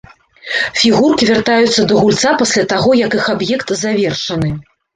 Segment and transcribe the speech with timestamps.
[0.83, 4.49] Фігуркі вяртаюцца да гульца пасля таго, як іх аб'ект завершаны.